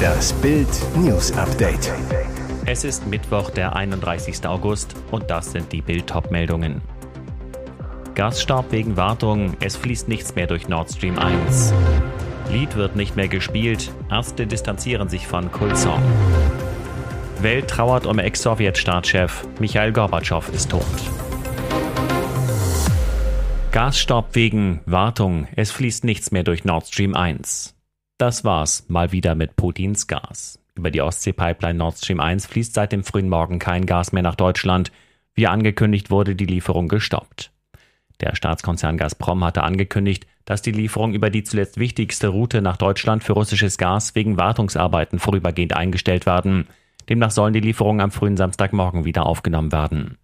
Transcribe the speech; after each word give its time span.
Das 0.00 0.32
Bild 0.34 0.68
News 0.96 1.32
Update. 1.32 1.92
Es 2.66 2.84
ist 2.84 3.06
Mittwoch, 3.06 3.50
der 3.50 3.76
31. 3.76 4.46
August 4.46 4.94
und 5.10 5.30
das 5.30 5.52
sind 5.52 5.72
die 5.72 5.82
Bild 5.82 6.12
meldungen 6.30 6.80
Gasstart 8.14 8.70
wegen 8.70 8.96
Wartung, 8.96 9.56
es 9.60 9.76
fließt 9.76 10.08
nichts 10.08 10.34
mehr 10.34 10.46
durch 10.46 10.68
Nord 10.68 10.90
Stream 10.90 11.18
1. 11.18 11.72
Lied 12.50 12.76
wird 12.76 12.96
nicht 12.96 13.16
mehr 13.16 13.28
gespielt, 13.28 13.90
Ärzte 14.10 14.46
distanzieren 14.46 15.08
sich 15.08 15.26
von 15.26 15.50
Kulsong. 15.50 16.02
Welt 17.40 17.68
trauert 17.68 18.06
um 18.06 18.18
Ex-Sowjet-Staatschef, 18.18 19.46
Michael 19.58 19.92
Gorbatschow 19.92 20.46
ist 20.50 20.70
tot. 20.70 20.84
Gasstopp 23.72 24.34
wegen 24.34 24.80
Wartung, 24.84 25.46
es 25.56 25.70
fließt 25.70 26.04
nichts 26.04 26.32
mehr 26.32 26.42
durch 26.42 26.64
Nord 26.64 26.88
Stream 26.88 27.14
1. 27.14 27.79
Das 28.20 28.44
war's 28.44 28.84
mal 28.88 29.12
wieder 29.12 29.34
mit 29.34 29.56
Putins 29.56 30.06
Gas. 30.06 30.58
Über 30.74 30.90
die 30.90 31.00
Ostsee-Pipeline 31.00 31.78
Nord 31.78 31.96
Stream 31.96 32.20
1 32.20 32.44
fließt 32.48 32.74
seit 32.74 32.92
dem 32.92 33.02
frühen 33.02 33.30
Morgen 33.30 33.58
kein 33.58 33.86
Gas 33.86 34.12
mehr 34.12 34.22
nach 34.22 34.34
Deutschland. 34.34 34.92
Wie 35.32 35.46
angekündigt 35.46 36.10
wurde 36.10 36.36
die 36.36 36.44
Lieferung 36.44 36.88
gestoppt. 36.88 37.50
Der 38.20 38.36
Staatskonzern 38.36 38.98
Gazprom 38.98 39.42
hatte 39.42 39.62
angekündigt, 39.62 40.26
dass 40.44 40.60
die 40.60 40.70
Lieferung 40.70 41.14
über 41.14 41.30
die 41.30 41.44
zuletzt 41.44 41.78
wichtigste 41.78 42.28
Route 42.28 42.60
nach 42.60 42.76
Deutschland 42.76 43.24
für 43.24 43.32
russisches 43.32 43.78
Gas 43.78 44.14
wegen 44.14 44.36
Wartungsarbeiten 44.36 45.18
vorübergehend 45.18 45.74
eingestellt 45.74 46.26
werden. 46.26 46.66
Demnach 47.08 47.30
sollen 47.30 47.54
die 47.54 47.60
Lieferungen 47.60 48.02
am 48.02 48.10
frühen 48.10 48.36
Samstagmorgen 48.36 49.06
wieder 49.06 49.24
aufgenommen 49.24 49.72
werden. 49.72 50.18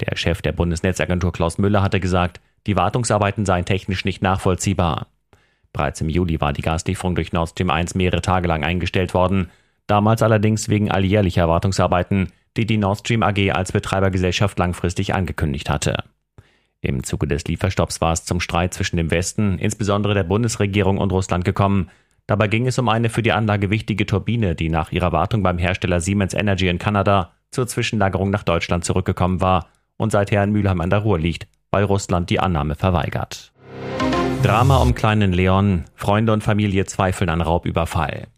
Der 0.00 0.16
Chef 0.16 0.42
der 0.42 0.50
Bundesnetzagentur 0.50 1.32
Klaus 1.32 1.58
Müller 1.58 1.80
hatte 1.80 2.00
gesagt, 2.00 2.40
die 2.66 2.74
Wartungsarbeiten 2.74 3.46
seien 3.46 3.66
technisch 3.66 4.04
nicht 4.04 4.20
nachvollziehbar. 4.20 5.06
Bereits 5.72 6.00
im 6.00 6.08
Juli 6.08 6.40
war 6.40 6.52
die 6.52 6.62
Gaslieferung 6.62 7.14
durch 7.14 7.32
Nord 7.32 7.50
Stream 7.50 7.70
1 7.70 7.94
mehrere 7.94 8.22
Tage 8.22 8.48
lang 8.48 8.64
eingestellt 8.64 9.14
worden, 9.14 9.50
damals 9.86 10.22
allerdings 10.22 10.68
wegen 10.68 10.90
alljährlicher 10.90 11.48
Wartungsarbeiten, 11.48 12.32
die 12.56 12.66
die 12.66 12.76
Nord 12.76 13.00
Stream 13.00 13.22
AG 13.22 13.52
als 13.52 13.72
Betreibergesellschaft 13.72 14.58
langfristig 14.58 15.14
angekündigt 15.14 15.70
hatte. 15.70 16.04
Im 16.80 17.04
Zuge 17.04 17.26
des 17.26 17.44
Lieferstopps 17.44 18.00
war 18.00 18.12
es 18.12 18.24
zum 18.24 18.40
Streit 18.40 18.74
zwischen 18.74 18.96
dem 18.96 19.10
Westen, 19.10 19.58
insbesondere 19.58 20.14
der 20.14 20.24
Bundesregierung 20.24 20.98
und 20.98 21.12
Russland 21.12 21.44
gekommen. 21.44 21.90
Dabei 22.26 22.48
ging 22.48 22.66
es 22.66 22.78
um 22.78 22.88
eine 22.88 23.10
für 23.10 23.22
die 23.22 23.32
Anlage 23.32 23.70
wichtige 23.70 24.06
Turbine, 24.06 24.54
die 24.54 24.70
nach 24.70 24.90
ihrer 24.90 25.12
Wartung 25.12 25.42
beim 25.42 25.58
Hersteller 25.58 26.00
Siemens 26.00 26.34
Energy 26.34 26.68
in 26.68 26.78
Kanada 26.78 27.32
zur 27.50 27.66
Zwischenlagerung 27.66 28.30
nach 28.30 28.44
Deutschland 28.44 28.84
zurückgekommen 28.84 29.40
war 29.40 29.68
und 29.96 30.10
seither 30.10 30.42
in 30.42 30.52
Mülheim 30.52 30.80
an 30.80 30.90
der 30.90 31.00
Ruhr 31.00 31.18
liegt 31.18 31.46
weil 31.70 31.84
Russland 31.84 32.30
die 32.30 32.40
Annahme 32.40 32.74
verweigert. 32.74 33.49
Drama 34.42 34.78
um 34.78 34.94
kleinen 34.94 35.34
Leon, 35.34 35.84
Freunde 35.94 36.32
und 36.32 36.42
Familie 36.42 36.86
zweifeln 36.86 37.28
an 37.28 37.42
Raubüberfall. 37.42 38.28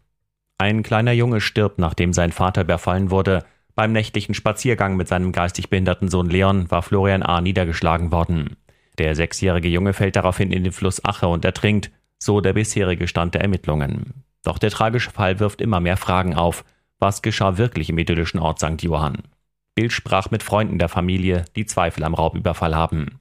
Ein 0.57 0.83
kleiner 0.83 1.13
Junge 1.13 1.39
stirbt, 1.39 1.79
nachdem 1.79 2.11
sein 2.11 2.33
Vater 2.33 2.63
überfallen 2.63 3.09
wurde. 3.09 3.45
Beim 3.73 3.93
nächtlichen 3.93 4.35
Spaziergang 4.35 4.97
mit 4.97 5.07
seinem 5.07 5.31
geistig 5.31 5.69
behinderten 5.69 6.09
Sohn 6.09 6.29
Leon 6.29 6.69
war 6.69 6.81
Florian 6.81 7.23
A. 7.23 7.39
niedergeschlagen 7.39 8.11
worden. 8.11 8.57
Der 8.97 9.15
sechsjährige 9.15 9.69
Junge 9.69 9.93
fällt 9.93 10.17
daraufhin 10.17 10.51
in 10.51 10.65
den 10.65 10.73
Fluss 10.73 11.03
Ache 11.05 11.27
und 11.27 11.45
ertrinkt, 11.45 11.89
so 12.19 12.41
der 12.41 12.53
bisherige 12.53 13.07
Stand 13.07 13.33
der 13.33 13.41
Ermittlungen. 13.41 14.25
Doch 14.43 14.57
der 14.57 14.71
tragische 14.71 15.11
Fall 15.11 15.39
wirft 15.39 15.61
immer 15.61 15.79
mehr 15.79 15.97
Fragen 15.97 16.35
auf. 16.35 16.65
Was 16.99 17.21
geschah 17.21 17.57
wirklich 17.57 17.89
im 17.89 17.97
idyllischen 17.97 18.41
Ort 18.41 18.59
St. 18.59 18.83
Johann? 18.83 19.23
Bild 19.73 19.93
sprach 19.93 20.29
mit 20.31 20.43
Freunden 20.43 20.77
der 20.79 20.89
Familie, 20.89 21.45
die 21.55 21.65
Zweifel 21.65 22.03
am 22.03 22.13
Raubüberfall 22.13 22.75
haben. 22.75 23.19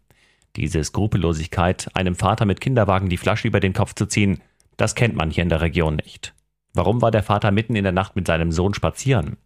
Diese 0.57 0.85
Skrupellosigkeit, 0.85 1.89
einem 1.95 2.15
Vater 2.15 2.45
mit 2.45 2.61
Kinderwagen 2.61 3.09
die 3.09 3.17
Flasche 3.17 3.49
über 3.49 3.61
den 3.61 3.73
Kopf 3.73 3.95
zu 3.95 4.07
ziehen, 4.07 4.41
das 4.77 4.95
kennt 4.95 5.17
man 5.17 5.31
hier 5.31 5.43
in 5.43 5.49
der 5.49 5.61
Region 5.61 5.97
nicht. 5.97 6.35
Warum 6.75 7.03
war 7.03 7.11
der 7.11 7.23
Vater 7.23 7.51
mitten 7.51 7.77
in 7.77 7.85
der 7.85 7.93
Nacht 7.93 8.17
mit 8.17 8.27
seinem 8.27 8.53
Sohn 8.53 8.75
spazieren? 8.75 9.37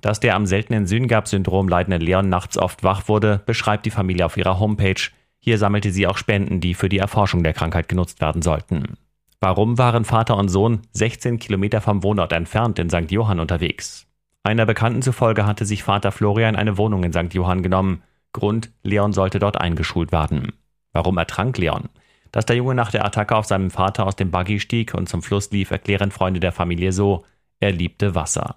Dass 0.00 0.20
der 0.20 0.36
am 0.36 0.46
seltenen 0.46 0.86
Syngap-Syndrom 0.86 1.68
leidende 1.68 2.04
Leon 2.04 2.28
nachts 2.28 2.56
oft 2.56 2.84
wach 2.84 3.08
wurde, 3.08 3.42
beschreibt 3.46 3.86
die 3.86 3.90
Familie 3.90 4.26
auf 4.26 4.36
ihrer 4.36 4.60
Homepage. 4.60 5.10
Hier 5.40 5.58
sammelte 5.58 5.90
sie 5.90 6.06
auch 6.06 6.16
Spenden, 6.18 6.60
die 6.60 6.74
für 6.74 6.88
die 6.88 6.98
Erforschung 6.98 7.42
der 7.42 7.52
Krankheit 7.52 7.88
genutzt 7.88 8.20
werden 8.20 8.42
sollten. 8.42 8.96
Warum 9.40 9.78
waren 9.78 10.04
Vater 10.04 10.36
und 10.36 10.48
Sohn 10.48 10.80
16 10.92 11.38
Kilometer 11.38 11.80
vom 11.80 12.02
Wohnort 12.02 12.32
entfernt 12.32 12.78
in 12.78 12.90
St. 12.90 13.10
Johann 13.10 13.40
unterwegs? 13.40 14.06
Einer 14.42 14.66
Bekannten 14.66 15.02
zufolge 15.02 15.46
hatte 15.46 15.64
sich 15.64 15.82
Vater 15.82 16.10
Florian 16.10 16.56
eine 16.56 16.78
Wohnung 16.78 17.04
in 17.04 17.12
St. 17.12 17.34
Johann 17.34 17.62
genommen. 17.62 18.02
Grund, 18.32 18.70
Leon 18.82 19.12
sollte 19.12 19.38
dort 19.38 19.60
eingeschult 19.60 20.12
werden. 20.12 20.52
Warum 20.92 21.18
ertrank 21.18 21.58
Leon? 21.58 21.88
Dass 22.32 22.46
der 22.46 22.56
Junge 22.56 22.74
nach 22.74 22.90
der 22.90 23.04
Attacke 23.04 23.36
auf 23.36 23.46
seinem 23.46 23.70
Vater 23.70 24.06
aus 24.06 24.16
dem 24.16 24.30
Buggy 24.30 24.60
stieg 24.60 24.94
und 24.94 25.08
zum 25.08 25.22
Fluss 25.22 25.50
lief, 25.50 25.70
erklären 25.70 26.10
Freunde 26.10 26.40
der 26.40 26.52
Familie 26.52 26.92
so, 26.92 27.24
er 27.60 27.72
liebte 27.72 28.14
Wasser. 28.14 28.56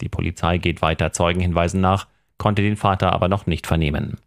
Die 0.00 0.08
Polizei 0.08 0.58
geht 0.58 0.82
weiter 0.82 1.12
Zeugenhinweisen 1.12 1.80
nach, 1.80 2.06
konnte 2.36 2.62
den 2.62 2.76
Vater 2.76 3.12
aber 3.12 3.28
noch 3.28 3.46
nicht 3.46 3.66
vernehmen. 3.66 4.18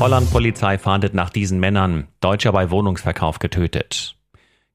Holland-Polizei 0.00 0.78
fahndet 0.78 1.14
nach 1.14 1.30
diesen 1.30 1.60
Männern, 1.60 2.08
Deutscher 2.20 2.52
bei 2.52 2.70
Wohnungsverkauf 2.70 3.38
getötet. 3.38 4.16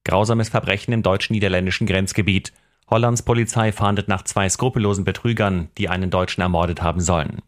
Grausames 0.05 0.49
Verbrechen 0.49 0.93
im 0.93 1.03
deutsch-niederländischen 1.03 1.87
Grenzgebiet. 1.87 2.53
Hollands 2.89 3.23
Polizei 3.23 3.71
fahndet 3.71 4.07
nach 4.07 4.23
zwei 4.23 4.47
skrupellosen 4.47 5.03
Betrügern, 5.03 5.69
die 5.77 5.89
einen 5.89 6.09
Deutschen 6.09 6.41
ermordet 6.41 6.81
haben 6.81 7.01
sollen. 7.01 7.41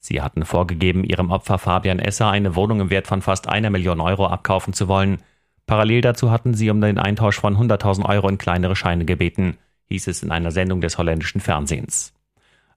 Sie 0.00 0.22
hatten 0.22 0.44
vorgegeben, 0.44 1.04
ihrem 1.04 1.30
Opfer 1.30 1.58
Fabian 1.58 1.98
Esser 1.98 2.30
eine 2.30 2.56
Wohnung 2.56 2.80
im 2.80 2.90
Wert 2.90 3.06
von 3.06 3.22
fast 3.22 3.48
einer 3.48 3.70
Million 3.70 4.00
Euro 4.00 4.26
abkaufen 4.26 4.72
zu 4.72 4.88
wollen. 4.88 5.18
Parallel 5.66 6.00
dazu 6.00 6.30
hatten 6.30 6.54
sie 6.54 6.70
um 6.70 6.80
den 6.80 6.98
Eintausch 6.98 7.38
von 7.38 7.56
100.000 7.56 8.08
Euro 8.08 8.28
in 8.28 8.38
kleinere 8.38 8.74
Scheine 8.74 9.04
gebeten, 9.04 9.58
hieß 9.84 10.08
es 10.08 10.22
in 10.22 10.32
einer 10.32 10.50
Sendung 10.50 10.80
des 10.80 10.98
holländischen 10.98 11.40
Fernsehens. 11.40 12.14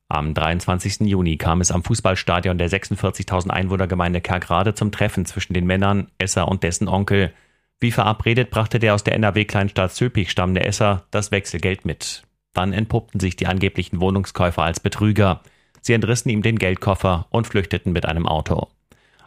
Am 0.09 0.33
23. 0.33 1.07
Juni 1.07 1.37
kam 1.37 1.61
es 1.61 1.71
am 1.71 1.83
Fußballstadion 1.83 2.57
der 2.57 2.69
46.000 2.69 3.49
Einwohnergemeinde 3.49 4.21
Kerkrade 4.21 4.75
zum 4.75 4.91
Treffen 4.91 5.25
zwischen 5.25 5.53
den 5.53 5.65
Männern 5.65 6.07
Esser 6.19 6.47
und 6.47 6.61
dessen 6.61 6.87
Onkel. 6.87 7.33
Wie 7.79 7.91
verabredet 7.91 8.51
brachte 8.51 8.79
der 8.79 8.93
aus 8.93 9.03
der 9.03 9.15
NRW-Kleinstadt 9.15 9.93
Zülpich 9.93 10.29
stammende 10.29 10.65
Esser 10.65 11.05
das 11.09 11.31
Wechselgeld 11.31 11.85
mit. 11.85 12.23
Dann 12.53 12.73
entpuppten 12.73 13.19
sich 13.19 13.35
die 13.35 13.47
angeblichen 13.47 14.01
Wohnungskäufer 14.01 14.61
als 14.61 14.79
Betrüger. 14.79 15.41
Sie 15.83 15.91
entrissen 15.91 16.29
ihm 16.29 16.41
den 16.41 16.57
Geldkoffer 16.57 17.27
und 17.29 17.45
flüchteten 17.45 17.91
mit 17.91 18.05
einem 18.05 18.25
Auto. 18.25 18.69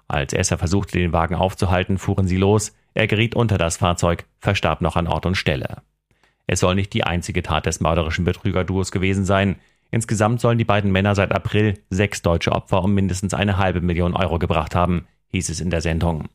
Als 0.08 0.32
Esser 0.32 0.56
versuchte, 0.56 0.98
den 0.98 1.12
Wagen 1.12 1.34
aufzuhalten, 1.34 1.98
fuhren 1.98 2.26
sie 2.26 2.38
los. 2.38 2.74
Er 2.94 3.06
geriet 3.06 3.34
unter 3.34 3.58
das 3.58 3.76
Fahrzeug, 3.76 4.24
verstarb 4.40 4.80
noch 4.80 4.96
an 4.96 5.06
Ort 5.06 5.26
und 5.26 5.34
Stelle. 5.36 5.82
Es 6.46 6.60
soll 6.60 6.74
nicht 6.74 6.94
die 6.94 7.04
einzige 7.04 7.42
Tat 7.42 7.66
des 7.66 7.80
mörderischen 7.80 8.24
Betrügerduos 8.24 8.90
gewesen 8.90 9.26
sein. 9.26 9.56
Insgesamt 9.90 10.40
sollen 10.40 10.56
die 10.56 10.64
beiden 10.64 10.90
Männer 10.90 11.14
seit 11.14 11.32
April 11.32 11.78
sechs 11.90 12.22
deutsche 12.22 12.52
Opfer 12.52 12.82
um 12.82 12.94
mindestens 12.94 13.34
eine 13.34 13.58
halbe 13.58 13.82
Million 13.82 14.14
Euro 14.14 14.38
gebracht 14.38 14.74
haben, 14.74 15.06
hieß 15.32 15.50
es 15.50 15.60
in 15.60 15.68
der 15.68 15.82
Sendung. 15.82 16.30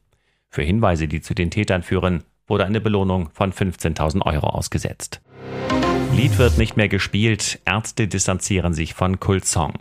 Für 0.50 0.62
Hinweise, 0.62 1.08
die 1.08 1.22
zu 1.22 1.34
den 1.34 1.50
Tätern 1.50 1.82
führen, 1.82 2.24
wurde 2.46 2.66
eine 2.66 2.82
Belohnung 2.82 3.30
von 3.34 3.54
15.000 3.54 4.24
Euro 4.24 4.48
ausgesetzt. 4.48 5.22
Lied 6.14 6.38
wird 6.38 6.60
nicht 6.60 6.78
mehr 6.78 6.90
gespielt, 6.90 7.60
Ärzte 7.66 8.08
distanzieren 8.08 8.74
sich 8.74 8.94
von 8.94 9.20
Kultsong. 9.20 9.74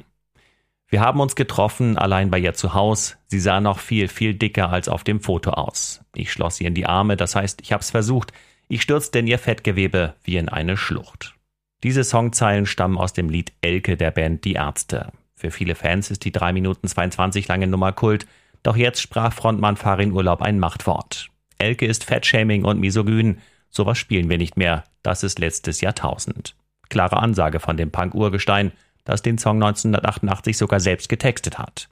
Wir 0.90 1.00
haben 1.00 1.20
uns 1.20 1.36
getroffen, 1.36 1.96
allein 1.96 2.30
bei 2.30 2.40
ihr 2.40 2.54
zu 2.54 2.74
Haus. 2.74 3.16
Sie 3.28 3.38
sah 3.38 3.60
noch 3.60 3.78
viel, 3.78 4.08
viel 4.08 4.34
dicker 4.34 4.70
als 4.70 4.88
auf 4.88 5.04
dem 5.04 5.20
Foto 5.20 5.52
aus. 5.52 6.04
Ich 6.16 6.32
schloss 6.32 6.56
sie 6.56 6.64
in 6.64 6.74
die 6.74 6.86
Arme, 6.86 7.16
das 7.16 7.36
heißt, 7.36 7.60
ich 7.62 7.72
hab's 7.72 7.92
versucht. 7.92 8.32
Ich 8.66 8.82
stürzte 8.82 9.20
in 9.20 9.28
ihr 9.28 9.38
Fettgewebe 9.38 10.14
wie 10.24 10.36
in 10.36 10.48
eine 10.48 10.76
Schlucht. 10.76 11.36
Diese 11.84 12.02
Songzeilen 12.02 12.66
stammen 12.66 12.98
aus 12.98 13.12
dem 13.12 13.30
Lied 13.30 13.52
Elke 13.60 13.96
der 13.96 14.10
Band 14.10 14.44
Die 14.44 14.54
Ärzte. 14.54 15.12
Für 15.36 15.52
viele 15.52 15.76
Fans 15.76 16.10
ist 16.10 16.24
die 16.24 16.32
3 16.32 16.52
Minuten 16.52 16.88
22 16.88 17.46
lange 17.46 17.68
Nummer 17.68 17.92
Kult, 17.92 18.26
doch 18.64 18.76
jetzt 18.76 19.00
sprach 19.00 19.32
Frontmann 19.32 19.76
Farin 19.76 20.12
Urlaub 20.12 20.42
ein 20.42 20.58
Machtwort. 20.58 21.28
Elke 21.58 21.86
ist 21.86 22.04
Fettshaming 22.04 22.64
und 22.64 22.80
misogyn. 22.80 23.38
Sowas 23.70 23.96
spielen 23.96 24.28
wir 24.28 24.38
nicht 24.38 24.56
mehr. 24.56 24.84
Das 25.02 25.22
ist 25.22 25.38
letztes 25.38 25.80
Jahrtausend. 25.80 26.56
Klare 26.88 27.18
Ansage 27.18 27.60
von 27.60 27.76
dem 27.76 27.92
Punk-Urgestein 27.92 28.72
das 29.04 29.22
den 29.22 29.38
Song 29.38 29.56
1988 29.62 30.56
sogar 30.56 30.80
selbst 30.80 31.08
getextet 31.08 31.58
hat. 31.58 31.88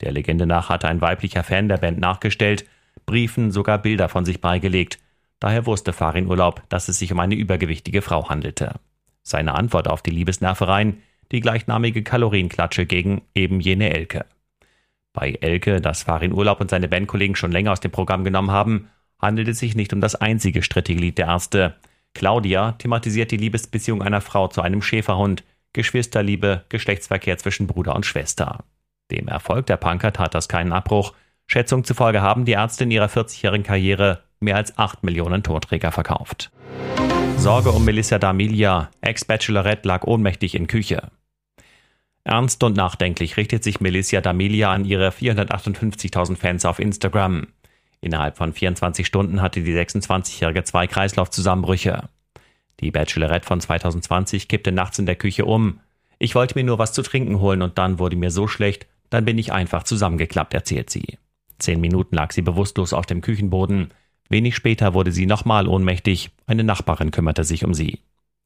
Der 0.00 0.12
Legende 0.12 0.46
nach 0.46 0.68
hatte 0.68 0.88
ein 0.88 1.00
weiblicher 1.00 1.44
Fan 1.44 1.68
der 1.68 1.78
Band 1.78 1.98
nachgestellt, 1.98 2.64
Briefen 3.06 3.50
sogar 3.50 3.78
Bilder 3.78 4.08
von 4.08 4.24
sich 4.24 4.40
beigelegt. 4.40 4.98
Daher 5.40 5.66
wusste 5.66 5.92
Farin 5.92 6.26
Urlaub, 6.26 6.62
dass 6.68 6.88
es 6.88 6.98
sich 6.98 7.12
um 7.12 7.20
eine 7.20 7.34
übergewichtige 7.34 8.02
Frau 8.02 8.28
handelte. 8.28 8.74
Seine 9.22 9.54
Antwort 9.54 9.88
auf 9.88 10.02
die 10.02 10.10
Liebesnervereien, 10.10 11.02
die 11.32 11.40
gleichnamige 11.40 12.02
Kalorienklatsche 12.02 12.86
gegen 12.86 13.22
eben 13.34 13.60
jene 13.60 13.90
Elke. 13.92 14.26
Bei 15.12 15.32
Elke, 15.40 15.80
das 15.80 16.02
Farin 16.02 16.32
Urlaub 16.32 16.60
und 16.60 16.70
seine 16.70 16.88
Bandkollegen 16.88 17.36
schon 17.36 17.52
länger 17.52 17.72
aus 17.72 17.80
dem 17.80 17.90
Programm 17.90 18.24
genommen 18.24 18.50
haben, 18.50 18.88
handelt 19.18 19.48
es 19.48 19.58
sich 19.58 19.74
nicht 19.74 19.92
um 19.92 20.00
das 20.00 20.14
einzige 20.14 20.62
strittige 20.62 21.00
Lied 21.00 21.18
der 21.18 21.26
Ärzte. 21.26 21.76
Claudia 22.14 22.72
thematisiert 22.72 23.30
die 23.30 23.36
Liebesbeziehung 23.36 24.02
einer 24.02 24.20
Frau 24.20 24.48
zu 24.48 24.62
einem 24.62 24.82
Schäferhund, 24.82 25.44
Geschwisterliebe, 25.72 26.64
Geschlechtsverkehr 26.68 27.38
zwischen 27.38 27.66
Bruder 27.66 27.94
und 27.94 28.06
Schwester. 28.06 28.64
Dem 29.10 29.28
Erfolg 29.28 29.66
der 29.66 29.76
Punker 29.76 30.12
tat 30.12 30.34
das 30.34 30.48
keinen 30.48 30.72
Abbruch. 30.72 31.14
Schätzung 31.46 31.84
zufolge 31.84 32.22
haben 32.22 32.44
die 32.44 32.52
Ärzte 32.52 32.84
in 32.84 32.90
ihrer 32.90 33.08
40-jährigen 33.08 33.64
Karriere 33.64 34.22
mehr 34.40 34.56
als 34.56 34.78
8 34.78 35.02
Millionen 35.04 35.42
Tonträger 35.42 35.92
verkauft. 35.92 36.50
Sorge 37.36 37.70
um 37.70 37.84
Melissa 37.84 38.16
D'Amelia, 38.16 38.88
Ex-Bachelorette 39.00 39.88
lag 39.88 40.04
ohnmächtig 40.04 40.54
in 40.54 40.66
Küche. 40.66 41.10
Ernst 42.24 42.62
und 42.62 42.76
nachdenklich 42.76 43.36
richtet 43.36 43.64
sich 43.64 43.80
Melissa 43.80 44.18
D'Amelia 44.18 44.66
an 44.66 44.84
ihre 44.84 45.08
458.000 45.08 46.36
Fans 46.36 46.64
auf 46.64 46.78
Instagram. 46.78 47.48
Innerhalb 48.00 48.36
von 48.36 48.52
24 48.52 49.06
Stunden 49.06 49.42
hatte 49.42 49.62
die 49.62 49.74
26-Jährige 49.74 50.64
zwei 50.64 50.86
Kreislaufzusammenbrüche. 50.86 52.08
Die 52.80 52.90
Bachelorette 52.90 53.46
von 53.46 53.60
2020 53.60 54.48
kippte 54.48 54.72
nachts 54.72 54.98
in 54.98 55.06
der 55.06 55.16
Küche 55.16 55.44
um. 55.44 55.80
Ich 56.18 56.34
wollte 56.34 56.58
mir 56.58 56.64
nur 56.64 56.78
was 56.78 56.92
zu 56.92 57.02
trinken 57.02 57.40
holen 57.40 57.62
und 57.62 57.78
dann 57.78 57.98
wurde 57.98 58.16
mir 58.16 58.30
so 58.30 58.48
schlecht, 58.48 58.86
dann 59.10 59.24
bin 59.24 59.38
ich 59.38 59.52
einfach 59.52 59.82
zusammengeklappt, 59.82 60.54
erzählt 60.54 60.90
sie. 60.90 61.18
Zehn 61.58 61.80
Minuten 61.80 62.16
lag 62.16 62.32
sie 62.32 62.42
bewusstlos 62.42 62.92
auf 62.92 63.06
dem 63.06 63.20
Küchenboden. 63.20 63.90
Wenig 64.28 64.56
später 64.56 64.94
wurde 64.94 65.12
sie 65.12 65.26
nochmal 65.26 65.66
ohnmächtig. 65.66 66.30
Eine 66.46 66.64
Nachbarin 66.64 67.10
kümmerte 67.10 67.44
sich 67.44 67.64
um 67.64 67.74
sie. 67.74 68.00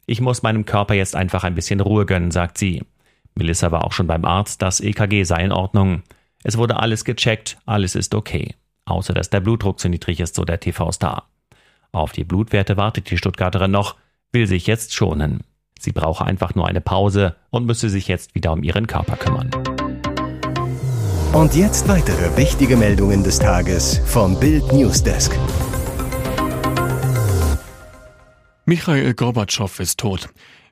Ich 0.07 0.21
muss 0.21 0.43
meinem 0.43 0.65
Körper 0.65 0.95
jetzt 0.95 1.15
einfach 1.15 1.45
ein 1.45 1.55
bisschen 1.55 1.81
Ruhe 1.81 2.07
gönnen, 2.07 2.31
sagt 2.31 2.59
sie. 2.59 2.83
Melissa 3.35 3.71
war 3.71 3.85
auch 3.85 3.93
schon 3.93 4.07
beim 4.07 4.25
Arzt, 4.25 4.63
das 4.63 4.81
EKG 4.81 5.25
sei 5.25 5.45
in 5.45 5.53
Ordnung. 5.53 6.03
Es 6.43 6.59
wurde 6.59 6.79
alles 6.79 7.05
gecheckt, 7.05 7.59
alles 7.67 7.95
ist 7.95 8.15
okay. 8.15 8.55
Außer 8.85 9.15
dass 9.15 9.31
der 9.31 9.41
Blutdruck 9.41 9.79
zu 9.79 9.89
niedrig 9.89 10.21
ist, 10.21 10.35
so 10.35 10.45
der 10.45 10.61
TV-Star. 10.61 11.29
Auf 11.93 12.13
die 12.13 12.25
Blutwerte 12.25 12.77
wartet 12.77 13.11
die 13.11 13.19
Stuttgarterin 13.19 13.71
noch, 13.71 13.97
will 14.35 14.47
sich 14.47 14.67
jetzt 14.67 14.93
schonen. 14.93 15.45
Sie 15.79 15.93
brauche 15.93 16.25
einfach 16.25 16.55
nur 16.55 16.67
eine 16.67 16.81
Pause 16.81 17.37
und 17.51 17.67
müsse 17.67 17.89
sich 17.89 18.09
jetzt 18.09 18.35
wieder 18.35 18.53
um 18.53 18.63
ihren 18.63 18.87
Körper 18.87 19.17
kümmern. 19.17 19.51
Und 21.33 21.55
jetzt 21.55 21.89
weitere 21.89 22.37
wichtige 22.37 22.77
Meldungen 22.77 23.25
des 23.25 23.39
Tages 23.39 24.01
vom 24.05 24.39
Bild 24.39 24.73
Newsdesk. 24.73 25.37
Michael 28.67 29.15
Gorbatschow 29.15 29.81
ist 29.81 29.99
tot. 29.99 30.29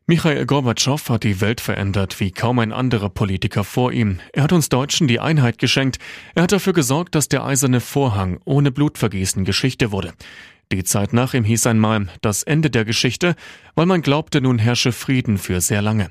Michael 0.06 0.46
Gorbatschow 0.46 1.08
hat 1.10 1.22
die 1.22 1.40
Welt 1.40 1.60
verändert 1.60 2.18
wie 2.18 2.32
kaum 2.32 2.58
ein 2.58 2.72
anderer 2.72 3.08
Politiker 3.08 3.62
vor 3.62 3.92
ihm. 3.92 4.18
Er 4.32 4.42
hat 4.42 4.52
uns 4.52 4.68
Deutschen 4.68 5.06
die 5.06 5.20
Einheit 5.20 5.58
geschenkt. 5.58 5.98
Er 6.34 6.42
hat 6.42 6.52
dafür 6.52 6.72
gesorgt, 6.72 7.14
dass 7.14 7.28
der 7.28 7.44
eiserne 7.44 7.80
Vorhang 7.80 8.40
ohne 8.44 8.72
Blutvergießen 8.72 9.44
Geschichte 9.44 9.92
wurde. 9.92 10.12
Die 10.72 10.84
Zeit 10.84 11.12
nach 11.12 11.34
ihm 11.34 11.44
hieß 11.44 11.66
einmal 11.66 12.06
das 12.22 12.42
Ende 12.42 12.70
der 12.70 12.86
Geschichte, 12.86 13.36
weil 13.74 13.84
man 13.84 14.00
glaubte, 14.00 14.40
nun 14.40 14.58
herrsche 14.58 14.92
Frieden 14.92 15.36
für 15.36 15.60
sehr 15.60 15.82
lange. 15.82 16.10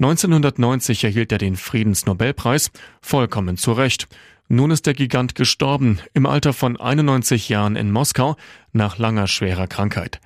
1990 0.00 1.04
erhielt 1.04 1.30
er 1.30 1.38
den 1.38 1.54
Friedensnobelpreis, 1.54 2.72
vollkommen 3.00 3.56
zu 3.56 3.70
Recht. 3.70 4.08
Nun 4.48 4.72
ist 4.72 4.86
der 4.86 4.94
Gigant 4.94 5.36
gestorben, 5.36 6.00
im 6.14 6.26
Alter 6.26 6.52
von 6.52 6.80
91 6.80 7.48
Jahren 7.48 7.76
in 7.76 7.92
Moskau, 7.92 8.34
nach 8.72 8.98
langer 8.98 9.28
schwerer 9.28 9.68
Krankheit. 9.68 10.20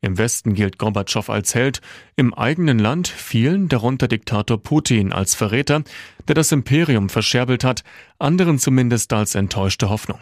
Im 0.00 0.16
Westen 0.16 0.54
gilt 0.54 0.78
Gorbatschow 0.78 1.28
als 1.28 1.54
Held, 1.54 1.82
im 2.16 2.32
eigenen 2.32 2.78
Land 2.78 3.08
vielen, 3.08 3.68
darunter 3.68 4.08
Diktator 4.08 4.62
Putin, 4.62 5.12
als 5.12 5.34
Verräter, 5.34 5.82
der 6.28 6.34
das 6.34 6.50
Imperium 6.50 7.10
verscherbelt 7.10 7.62
hat, 7.62 7.82
anderen 8.18 8.58
zumindest 8.58 9.12
als 9.12 9.34
enttäuschte 9.34 9.90
Hoffnung. 9.90 10.20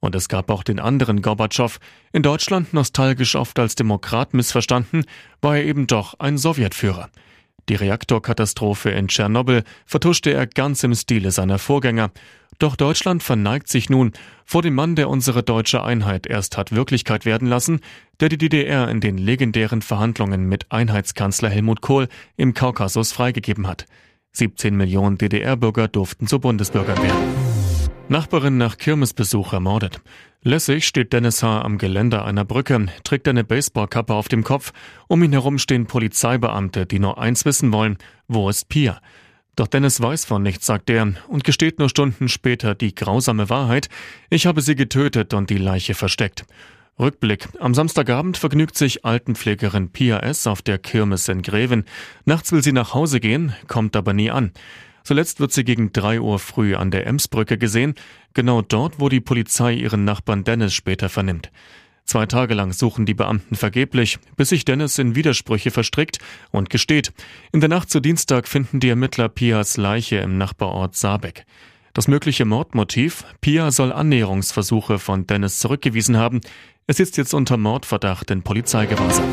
Und 0.00 0.14
es 0.14 0.28
gab 0.28 0.50
auch 0.50 0.62
den 0.62 0.80
anderen 0.80 1.20
Gorbatschow, 1.22 1.78
in 2.12 2.22
Deutschland 2.22 2.72
nostalgisch 2.72 3.36
oft 3.36 3.58
als 3.58 3.74
Demokrat 3.74 4.34
missverstanden, 4.34 5.04
war 5.42 5.58
er 5.58 5.64
eben 5.64 5.86
doch 5.86 6.14
ein 6.18 6.38
Sowjetführer. 6.38 7.10
Die 7.68 7.74
Reaktorkatastrophe 7.74 8.90
in 8.90 9.08
Tschernobyl 9.08 9.62
vertuschte 9.86 10.32
er 10.32 10.46
ganz 10.46 10.82
im 10.82 10.94
Stile 10.94 11.30
seiner 11.30 11.58
Vorgänger. 11.58 12.10
Doch 12.58 12.74
Deutschland 12.74 13.22
verneigt 13.22 13.68
sich 13.68 13.88
nun 13.88 14.12
vor 14.44 14.62
dem 14.62 14.74
Mann, 14.74 14.96
der 14.96 15.08
unsere 15.08 15.42
deutsche 15.42 15.82
Einheit 15.84 16.26
erst 16.26 16.56
hat 16.56 16.72
Wirklichkeit 16.72 17.24
werden 17.24 17.46
lassen, 17.46 17.80
der 18.18 18.28
die 18.28 18.38
DDR 18.38 18.88
in 18.88 19.00
den 19.00 19.18
legendären 19.18 19.82
Verhandlungen 19.82 20.48
mit 20.48 20.72
Einheitskanzler 20.72 21.48
Helmut 21.48 21.80
Kohl 21.80 22.08
im 22.36 22.54
Kaukasus 22.54 23.12
freigegeben 23.12 23.66
hat. 23.66 23.86
17 24.32 24.76
Millionen 24.76 25.18
DDR-Bürger 25.18 25.88
durften 25.88 26.26
zu 26.26 26.40
Bundesbürgern 26.40 27.02
werden. 27.02 27.49
Nachbarin 28.10 28.56
nach 28.56 28.76
Kirmesbesuch 28.76 29.52
ermordet. 29.52 30.00
Lässig 30.42 30.84
steht 30.84 31.12
Dennis 31.12 31.44
H. 31.44 31.62
am 31.62 31.78
Geländer 31.78 32.24
einer 32.24 32.44
Brücke, 32.44 32.86
trägt 33.04 33.28
eine 33.28 33.44
Baseballkappe 33.44 34.14
auf 34.14 34.26
dem 34.26 34.42
Kopf. 34.42 34.72
Um 35.06 35.22
ihn 35.22 35.30
herum 35.30 35.58
stehen 35.58 35.86
Polizeibeamte, 35.86 36.86
die 36.86 36.98
nur 36.98 37.18
eins 37.18 37.44
wissen 37.44 37.72
wollen. 37.72 37.98
Wo 38.26 38.48
ist 38.48 38.68
Pia? 38.68 39.00
Doch 39.54 39.68
Dennis 39.68 40.00
weiß 40.00 40.24
von 40.24 40.42
nichts, 40.42 40.66
sagt 40.66 40.90
er, 40.90 41.12
und 41.28 41.44
gesteht 41.44 41.78
nur 41.78 41.88
Stunden 41.88 42.28
später 42.28 42.74
die 42.74 42.96
grausame 42.96 43.48
Wahrheit. 43.48 43.88
Ich 44.28 44.44
habe 44.44 44.60
sie 44.60 44.74
getötet 44.74 45.32
und 45.32 45.48
die 45.48 45.58
Leiche 45.58 45.94
versteckt. 45.94 46.46
Rückblick. 46.98 47.46
Am 47.60 47.74
Samstagabend 47.74 48.36
vergnügt 48.36 48.76
sich 48.76 49.04
Altenpflegerin 49.04 49.90
Pia 49.90 50.18
S. 50.18 50.48
auf 50.48 50.62
der 50.62 50.78
Kirmes 50.78 51.28
in 51.28 51.42
Greven. 51.42 51.84
Nachts 52.24 52.50
will 52.50 52.64
sie 52.64 52.72
nach 52.72 52.92
Hause 52.92 53.20
gehen, 53.20 53.54
kommt 53.68 53.94
aber 53.94 54.14
nie 54.14 54.32
an. 54.32 54.50
Zuletzt 55.04 55.40
wird 55.40 55.52
sie 55.52 55.64
gegen 55.64 55.92
drei 55.92 56.20
Uhr 56.20 56.38
früh 56.38 56.74
an 56.74 56.90
der 56.90 57.06
Emsbrücke 57.06 57.58
gesehen, 57.58 57.94
genau 58.34 58.62
dort, 58.62 59.00
wo 59.00 59.08
die 59.08 59.20
Polizei 59.20 59.74
ihren 59.74 60.04
Nachbarn 60.04 60.44
Dennis 60.44 60.74
später 60.74 61.08
vernimmt. 61.08 61.50
Zwei 62.04 62.26
Tage 62.26 62.54
lang 62.54 62.72
suchen 62.72 63.06
die 63.06 63.14
Beamten 63.14 63.54
vergeblich, 63.54 64.18
bis 64.36 64.48
sich 64.48 64.64
Dennis 64.64 64.98
in 64.98 65.14
Widersprüche 65.14 65.70
verstrickt 65.70 66.18
und 66.50 66.68
gesteht. 66.68 67.12
In 67.52 67.60
der 67.60 67.68
Nacht 67.68 67.88
zu 67.88 68.00
Dienstag 68.00 68.48
finden 68.48 68.80
die 68.80 68.88
Ermittler 68.88 69.28
Pias 69.28 69.76
Leiche 69.76 70.16
im 70.16 70.36
Nachbarort 70.36 70.96
Saarbeck. 70.96 71.44
Das 71.92 72.08
mögliche 72.08 72.44
Mordmotiv? 72.44 73.24
Pia 73.40 73.70
soll 73.70 73.92
Annäherungsversuche 73.92 74.98
von 74.98 75.26
Dennis 75.26 75.58
zurückgewiesen 75.58 76.16
haben. 76.16 76.40
Er 76.86 76.94
sitzt 76.94 77.16
jetzt 77.16 77.34
unter 77.34 77.56
Mordverdacht 77.56 78.30
in 78.30 78.42
Polizeigewahrsam. 78.42 79.28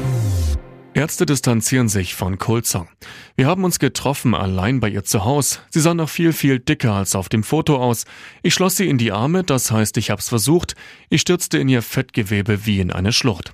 Ärzte 0.93 1.25
distanzieren 1.25 1.89
sich 1.89 2.15
von 2.15 2.39
Kulzong. 2.39 2.87
Wir 3.35 3.45
haben 3.45 3.63
uns 3.63 3.77
getroffen, 3.77 4.33
allein 4.33 4.79
bei 4.79 4.89
ihr 4.89 5.03
zu 5.03 5.25
Hause. 5.25 5.59
Sie 5.69 5.79
sah 5.79 5.93
noch 5.93 6.09
viel, 6.09 6.33
viel 6.33 6.59
dicker 6.59 6.93
als 6.93 7.15
auf 7.15 7.29
dem 7.29 7.43
Foto 7.43 7.77
aus. 7.77 8.05
Ich 8.41 8.53
schloss 8.53 8.77
sie 8.77 8.89
in 8.89 8.97
die 8.97 9.11
Arme, 9.11 9.43
das 9.43 9.71
heißt, 9.71 9.97
ich 9.97 10.09
hab's 10.09 10.29
versucht. 10.29 10.75
Ich 11.09 11.21
stürzte 11.21 11.59
in 11.59 11.69
ihr 11.69 11.83
Fettgewebe 11.83 12.65
wie 12.65 12.79
in 12.79 12.91
eine 12.91 13.13
Schlucht. 13.13 13.53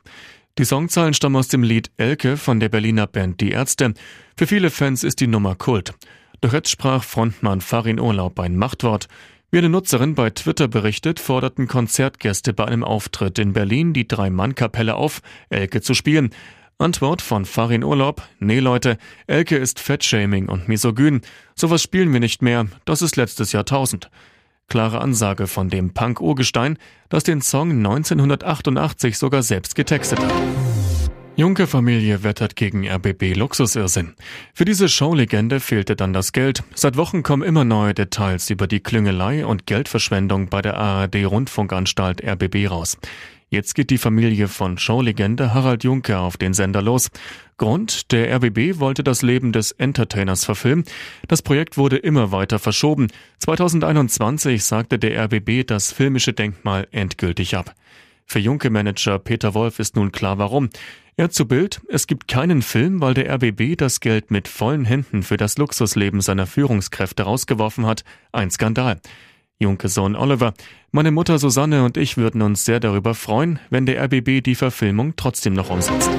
Die 0.58 0.66
Songzeilen 0.66 1.14
stammen 1.14 1.36
aus 1.36 1.48
dem 1.48 1.64
Lied 1.64 1.92
Elke 1.98 2.38
von 2.38 2.60
der 2.60 2.70
Berliner 2.70 3.08
Band 3.08 3.42
Die 3.42 3.52
Ärzte. 3.52 3.94
Für 4.38 4.48
viele 4.48 4.70
Fans 4.70 5.04
ist 5.04 5.20
die 5.20 5.28
Nummer 5.28 5.56
Kult. 5.56 5.94
Doch 6.42 6.54
jetzt 6.54 6.70
sprach 6.70 7.04
Frontmann 7.04 7.62
Farin 7.62 8.00
Urlaub 8.00 8.40
ein 8.40 8.56
Machtwort. 8.56 9.08
Wie 9.50 9.60
eine 9.60 9.70
Nutzerin 9.70 10.16
bei 10.16 10.30
Twitter 10.30 10.68
berichtet, 10.68 11.20
forderten 11.20 11.68
Konzertgäste 11.68 12.54
bei 12.54 12.66
einem 12.66 12.84
Auftritt 12.84 13.38
in 13.38 13.54
Berlin 13.54 13.94
die 13.94 14.08
Drei-Mann-Kapelle 14.08 14.96
auf, 14.96 15.22
Elke 15.50 15.82
zu 15.82 15.94
spielen. 15.94 16.32
Antwort 16.84 17.22
von 17.22 17.46
Farin 17.46 17.84
Urlaub. 17.84 18.22
Nee, 18.40 18.60
Leute, 18.60 18.98
Elke 19.26 19.56
ist 19.56 19.80
Fettshaming 19.80 20.50
und 20.50 20.68
misogyn. 20.68 21.22
Sowas 21.56 21.82
spielen 21.82 22.12
wir 22.12 22.20
nicht 22.20 22.42
mehr. 22.42 22.68
Das 22.84 23.02
ist 23.02 23.16
letztes 23.16 23.54
Jahrtausend. 23.54 24.10
Klare 24.68 25.00
Ansage 25.00 25.48
von 25.48 25.70
dem 25.70 25.94
Punk-Urgestein, 25.94 26.78
das 27.08 27.24
den 27.24 27.42
Song 27.42 27.72
1988 27.72 29.18
sogar 29.18 29.44
selbst 29.44 29.76
getextet 29.76 30.20
hat. 30.20 30.34
Junke-Familie 31.36 32.22
wettert 32.22 32.56
gegen 32.56 32.88
RBB 32.88 33.34
Luxusirrsinn. 33.36 34.14
Für 34.54 34.66
diese 34.66 34.88
Showlegende 34.88 35.60
fehlte 35.60 35.96
dann 35.96 36.14
das 36.14 36.32
Geld. 36.32 36.64
Seit 36.76 36.96
Wochen 36.96 37.24
kommen 37.24 37.42
immer 37.42 37.64
neue 37.64 37.96
Details 37.96 38.52
über 38.52 38.68
die 38.68 38.82
Klüngelei 38.82 39.44
und 39.44 39.66
Geldverschwendung 39.66 40.50
bei 40.50 40.62
der 40.62 40.78
ARD 40.78 41.26
Rundfunkanstalt 41.26 42.24
RBB 42.24 42.70
raus. 42.70 42.98
Jetzt 43.54 43.76
geht 43.76 43.92
die 43.92 44.00
Familie 44.00 44.48
von 44.48 44.80
Showlegende 44.80 45.54
Harald 45.54 45.84
Juncker 45.84 46.22
auf 46.22 46.38
den 46.38 46.56
Sender 46.56 46.82
los. 46.82 47.12
Grund, 47.58 48.12
der 48.12 48.36
RBB 48.36 48.80
wollte 48.80 49.04
das 49.04 49.22
Leben 49.22 49.52
des 49.52 49.72
Entertainers 49.74 50.44
verfilmen. 50.44 50.86
Das 51.28 51.44
Projekt 51.44 51.78
wurde 51.78 51.98
immer 51.98 52.32
weiter 52.32 52.58
verschoben. 52.58 53.10
2021 53.38 54.64
sagte 54.64 54.98
der 54.98 55.26
RBB 55.26 55.68
das 55.68 55.92
filmische 55.92 56.34
Denkmal 56.34 56.88
endgültig 56.90 57.56
ab. 57.56 57.76
Für 58.26 58.40
Junke-Manager 58.40 59.20
Peter 59.20 59.54
Wolf 59.54 59.78
ist 59.78 59.96
nun 59.96 60.12
klar 60.12 60.40
warum. 60.40 60.70
Er 61.16 61.30
zu 61.30 61.48
Bild, 61.48 61.80
es 61.90 62.08
gibt 62.08 62.28
keinen 62.28 62.64
Film, 62.64 63.02
weil 63.02 63.14
der 63.14 63.32
RBB 63.36 63.78
das 63.78 64.00
Geld 64.00 64.32
mit 64.32 64.48
vollen 64.48 64.84
Händen 64.84 65.22
für 65.22 65.38
das 65.38 65.60
Luxusleben 65.60 66.22
seiner 66.22 66.48
Führungskräfte 66.48 67.22
rausgeworfen 67.22 67.86
hat. 67.86 68.04
Ein 68.32 68.50
Skandal. 68.50 69.00
Junke 69.64 69.88
Sohn 69.88 70.16
Oliver. 70.16 70.54
Meine 70.92 71.12
Mutter 71.12 71.40
Susanne 71.40 71.84
und 71.86 71.98
ich 71.98 72.18
würden 72.18 72.42
uns 72.42 72.66
sehr 72.66 72.80
darüber 72.80 73.16
freuen, 73.16 73.60
wenn 73.70 73.86
der 73.86 74.04
RBB 74.04 74.44
die 74.44 74.56
Verfilmung 74.56 75.14
trotzdem 75.16 75.54
noch 75.54 75.70
umsetzt. 75.70 76.12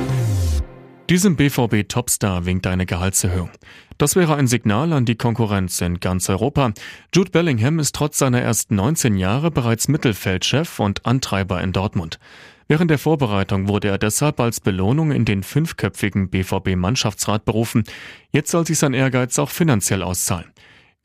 Diesem 1.10 1.36
BVB-Topstar 1.36 2.46
winkt 2.46 2.66
eine 2.66 2.86
Gehaltserhöhung. 2.86 3.50
Das 3.98 4.16
wäre 4.16 4.36
ein 4.36 4.46
Signal 4.46 4.94
an 4.94 5.04
die 5.04 5.16
Konkurrenz 5.16 5.80
in 5.82 6.00
ganz 6.00 6.30
Europa. 6.30 6.72
Jude 7.14 7.30
Bellingham 7.30 7.78
ist 7.78 7.94
trotz 7.94 8.18
seiner 8.18 8.40
ersten 8.40 8.76
19 8.76 9.18
Jahre 9.18 9.50
bereits 9.50 9.88
Mittelfeldchef 9.88 10.80
und 10.80 11.04
Antreiber 11.04 11.60
in 11.62 11.72
Dortmund. 11.72 12.18
Während 12.66 12.90
der 12.90 12.98
Vorbereitung 12.98 13.68
wurde 13.68 13.88
er 13.88 13.98
deshalb 13.98 14.40
als 14.40 14.60
Belohnung 14.60 15.12
in 15.12 15.26
den 15.26 15.42
fünfköpfigen 15.42 16.30
BVB-Mannschaftsrat 16.30 17.44
berufen. 17.44 17.84
Jetzt 18.32 18.50
soll 18.50 18.66
sich 18.66 18.78
sein 18.78 18.94
Ehrgeiz 18.94 19.38
auch 19.38 19.50
finanziell 19.50 20.02
auszahlen. 20.02 20.53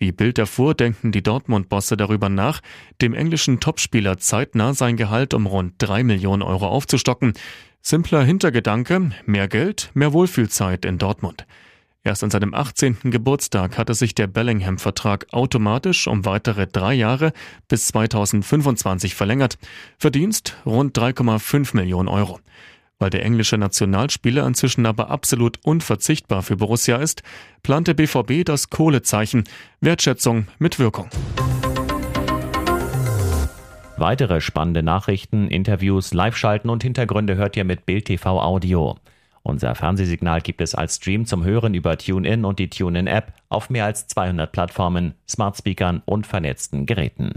Wie 0.02 0.14
Bild 0.14 0.38
erfuhr, 0.38 0.76
denken 0.76 1.12
die 1.12 1.22
Dortmund-Bosse 1.22 1.98
darüber 1.98 2.30
nach, 2.30 2.62
dem 3.02 3.14
englischen 3.14 3.60
Topspieler 3.60 4.18
zeitnah 4.18 4.74
sein 4.74 4.96
Gehalt 4.96 5.34
um 5.34 5.46
rund 5.46 5.74
drei 5.78 6.06
Millionen 6.06 6.42
Euro 6.42 6.68
aufzustocken. 6.68 7.34
Simpler 7.82 8.24
Hintergedanke, 8.24 9.12
mehr 9.26 9.50
Geld, 9.50 9.92
mehr 9.94 10.14
Wohlfühlzeit 10.14 10.86
in 10.86 11.00
Dortmund. 11.00 11.46
Erst 12.02 12.24
an 12.24 12.32
seinem 12.32 12.54
18. 12.54 13.12
Geburtstag 13.12 13.78
hatte 13.78 13.94
sich 13.94 14.16
der 14.16 14.28
Bellingham-Vertrag 14.28 15.28
automatisch 15.34 16.08
um 16.08 16.24
weitere 16.24 16.66
drei 16.66 16.94
Jahre 16.94 17.34
bis 17.68 17.88
2025 17.88 19.16
verlängert. 19.16 19.58
Verdienst 19.98 20.56
rund 20.66 20.98
3,5 20.98 21.76
Millionen 21.76 22.08
Euro. 22.08 22.40
Weil 23.00 23.10
der 23.10 23.24
englische 23.24 23.58
Nationalspieler 23.58 24.46
inzwischen 24.46 24.86
aber 24.86 25.10
absolut 25.10 25.58
unverzichtbar 25.64 26.44
für 26.44 26.58
Borussia 26.58 26.98
ist, 26.98 27.24
plant 27.64 27.88
der 27.88 27.94
BVB 27.94 28.44
das 28.44 28.70
Kohlezeichen. 28.70 29.46
Wertschätzung 29.80 30.48
mit 30.60 30.80
Wirkung. 30.80 31.10
Weitere 33.96 34.42
spannende 34.42 34.84
Nachrichten, 34.84 35.48
Interviews, 35.48 36.14
Live-Schalten 36.14 36.70
und 36.70 36.84
Hintergründe 36.84 37.36
hört 37.36 37.56
ihr 37.58 37.64
mit 37.64 37.86
Bild 37.86 38.06
TV 38.06 38.42
Audio. 38.42 38.98
Unser 39.44 39.76
Fernsehsignal 39.76 40.42
gibt 40.42 40.60
es 40.60 40.76
als 40.76 40.98
Stream 40.98 41.26
zum 41.26 41.44
Hören 41.44 41.74
über 41.74 41.98
TuneIn 41.98 42.44
und 42.44 42.60
die 42.60 42.70
TuneIn-App 42.70 43.34
auf 43.48 43.70
mehr 43.70 43.86
als 43.86 44.08
200 44.08 44.52
Plattformen, 44.52 45.14
Smartspeakern 45.28 46.02
und 46.06 46.28
vernetzten 46.28 46.86
Geräten. 46.86 47.34